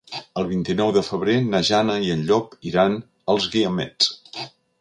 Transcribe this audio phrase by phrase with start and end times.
[0.43, 2.99] El vint-i-nou de febrer na Jana i en Llop iran
[3.35, 4.13] als Guiamets.